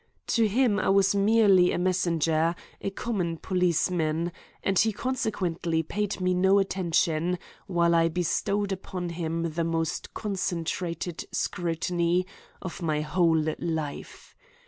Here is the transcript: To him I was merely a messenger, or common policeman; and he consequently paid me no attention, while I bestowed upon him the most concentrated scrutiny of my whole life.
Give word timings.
To 0.29 0.47
him 0.47 0.79
I 0.79 0.89
was 0.89 1.13
merely 1.13 1.71
a 1.71 1.77
messenger, 1.77 2.55
or 2.83 2.89
common 2.89 3.37
policeman; 3.37 4.31
and 4.63 4.79
he 4.79 4.91
consequently 4.91 5.83
paid 5.83 6.19
me 6.19 6.33
no 6.33 6.57
attention, 6.57 7.37
while 7.67 7.93
I 7.93 8.07
bestowed 8.09 8.71
upon 8.71 9.09
him 9.09 9.51
the 9.51 9.63
most 9.63 10.15
concentrated 10.15 11.25
scrutiny 11.31 12.25
of 12.63 12.81
my 12.81 13.01
whole 13.01 13.47
life. 13.59 14.35